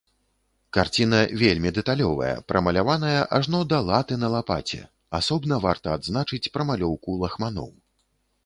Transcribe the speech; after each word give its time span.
Карціна 0.77 1.17
вельмі 1.41 1.69
дэталёвая, 1.75 2.31
прамаляваная 2.51 3.21
ажно 3.39 3.59
да 3.73 3.79
латы 3.91 4.19
на 4.23 4.27
лапаце, 4.37 4.81
асобна 5.21 5.55
варта 5.67 5.87
адзначыць 5.99 6.45
прамалёўку 6.57 7.21
лахманоў. 7.27 7.71